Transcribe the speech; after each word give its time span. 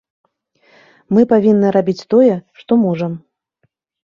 Мы 1.17 1.21
павінны 1.33 1.67
рабіць 1.77 2.07
тое, 2.15 2.33
што 2.63 2.71
можам. 2.87 3.13